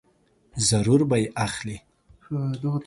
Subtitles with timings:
[0.69, 1.77] ضرور به یې اخلې!